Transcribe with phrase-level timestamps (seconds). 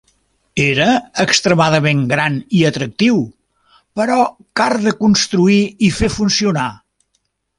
[0.61, 0.85] Era
[1.23, 3.19] extremadament gran i atractiu,
[4.01, 4.17] però
[4.61, 6.67] car de construir i fer funcionar.